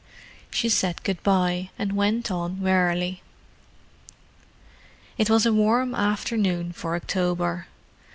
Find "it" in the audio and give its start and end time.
5.19-5.29